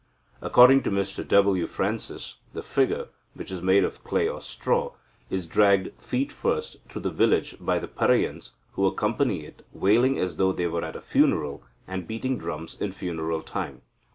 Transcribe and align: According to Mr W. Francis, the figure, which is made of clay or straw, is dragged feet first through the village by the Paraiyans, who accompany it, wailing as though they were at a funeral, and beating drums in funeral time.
According 0.41 0.81
to 0.81 0.89
Mr 0.89 1.23
W. 1.27 1.67
Francis, 1.67 2.37
the 2.53 2.63
figure, 2.63 3.09
which 3.35 3.51
is 3.51 3.61
made 3.61 3.83
of 3.83 4.03
clay 4.03 4.27
or 4.27 4.41
straw, 4.41 4.93
is 5.29 5.45
dragged 5.45 5.93
feet 6.01 6.31
first 6.31 6.77
through 6.89 7.03
the 7.03 7.11
village 7.11 7.55
by 7.59 7.77
the 7.77 7.87
Paraiyans, 7.87 8.53
who 8.71 8.87
accompany 8.87 9.45
it, 9.45 9.63
wailing 9.73 10.17
as 10.17 10.37
though 10.37 10.53
they 10.53 10.65
were 10.65 10.83
at 10.83 10.95
a 10.95 11.01
funeral, 11.01 11.61
and 11.87 12.07
beating 12.07 12.39
drums 12.39 12.75
in 12.81 12.91
funeral 12.91 13.43
time. 13.43 13.83